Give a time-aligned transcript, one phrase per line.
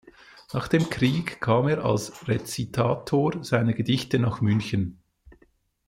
[0.51, 4.97] Nach dem Krieg kam er als Rezitator seiner Gedichte nach München.